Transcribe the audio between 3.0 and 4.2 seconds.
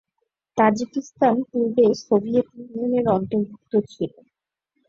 অন্তর্ভুক্ত ছিল।